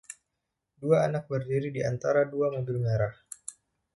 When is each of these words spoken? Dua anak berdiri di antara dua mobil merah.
Dua 0.81 0.97
anak 1.07 1.23
berdiri 1.31 1.69
di 1.77 1.81
antara 1.91 2.21
dua 2.33 2.47
mobil 2.55 2.77
merah. 2.85 3.13